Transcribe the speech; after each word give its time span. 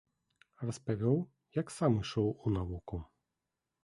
Распавёў, 0.67 1.19
як 1.57 1.67
сам 1.75 1.99
ішоў 2.05 2.31
у 2.45 2.55
навуку. 2.57 2.99